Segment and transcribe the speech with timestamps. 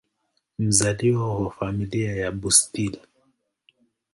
[0.59, 2.99] Mzaliwa wa Familia ya Bustill.